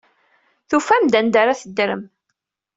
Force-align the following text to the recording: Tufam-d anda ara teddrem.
Tufam-d 0.69 1.13
anda 1.19 1.37
ara 1.41 1.59
teddrem. 1.61 2.03